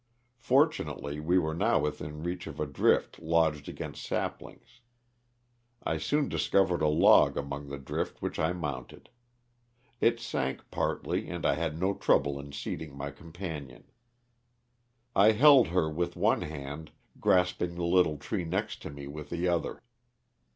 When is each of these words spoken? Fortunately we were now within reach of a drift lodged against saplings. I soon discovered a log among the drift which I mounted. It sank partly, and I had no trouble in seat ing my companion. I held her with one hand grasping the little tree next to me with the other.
Fortunately 0.39 1.19
we 1.19 1.37
were 1.37 1.53
now 1.53 1.77
within 1.81 2.23
reach 2.23 2.47
of 2.47 2.59
a 2.59 2.65
drift 2.65 3.19
lodged 3.21 3.69
against 3.69 4.03
saplings. 4.03 4.81
I 5.83 5.99
soon 5.99 6.27
discovered 6.27 6.81
a 6.81 6.87
log 6.87 7.37
among 7.37 7.69
the 7.69 7.77
drift 7.77 8.19
which 8.19 8.39
I 8.39 8.51
mounted. 8.51 9.09
It 9.99 10.19
sank 10.19 10.63
partly, 10.71 11.29
and 11.29 11.45
I 11.45 11.53
had 11.53 11.79
no 11.79 11.93
trouble 11.93 12.39
in 12.39 12.51
seat 12.51 12.81
ing 12.81 12.97
my 12.97 13.11
companion. 13.11 13.91
I 15.15 15.33
held 15.33 15.67
her 15.67 15.87
with 15.87 16.15
one 16.15 16.41
hand 16.41 16.89
grasping 17.19 17.75
the 17.75 17.85
little 17.85 18.17
tree 18.17 18.43
next 18.43 18.81
to 18.81 18.89
me 18.89 19.05
with 19.05 19.29
the 19.29 19.47
other. 19.47 19.83